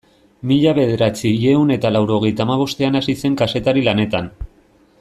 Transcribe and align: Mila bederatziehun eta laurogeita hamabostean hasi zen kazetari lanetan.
Mila 0.51 0.71
bederatziehun 0.77 1.75
eta 1.75 1.91
laurogeita 1.93 2.45
hamabostean 2.47 2.99
hasi 3.01 3.15
zen 3.25 3.37
kazetari 3.43 3.85
lanetan. 3.91 4.33